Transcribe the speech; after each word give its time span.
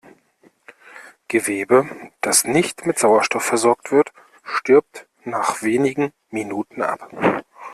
Gewebe, 1.27 1.87
das 2.21 2.43
nicht 2.43 2.87
mit 2.87 2.97
Sauerstoff 2.97 3.43
versorgt 3.43 3.91
wird, 3.91 4.11
stirbt 4.43 5.05
nach 5.25 5.61
wenigen 5.61 6.11
Minuten 6.31 6.81
ab. 6.81 7.11